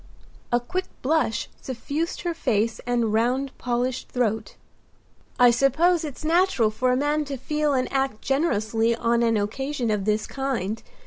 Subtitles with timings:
[0.51, 4.55] A quick blush suffused her face and round polished throat.
[5.39, 9.91] "I suppose it's natural for a man to feel and act generously on an occasion
[9.91, 10.81] of this kind.